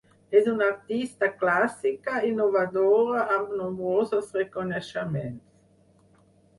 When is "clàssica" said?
1.43-2.23